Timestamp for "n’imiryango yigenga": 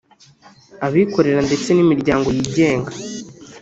1.73-2.91